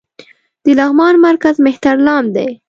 [0.63, 2.47] د لغمان مرکز مهترلام دى